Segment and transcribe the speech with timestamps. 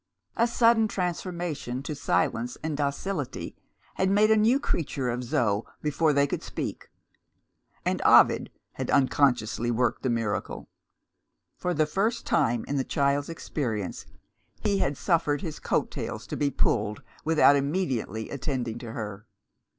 [0.35, 3.55] A sudden transformation to silence and docility
[3.97, 6.89] had made a new creature of Zo, before they could speak
[7.85, 10.67] and Ovid had unconsciously worked the miracle.
[11.55, 14.07] For the first time in the child's experience,
[14.61, 19.27] he had suffered his coat tails to be pulled without immediately attending to her.